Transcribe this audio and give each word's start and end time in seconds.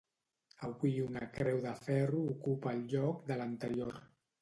Avui 0.67 0.93
una 1.09 1.27
creu 1.35 1.61
de 1.67 1.75
ferro 1.83 2.25
ocupa 2.35 2.77
el 2.79 2.85
lloc 2.97 3.25
de 3.33 3.43
l'anterior. 3.43 3.99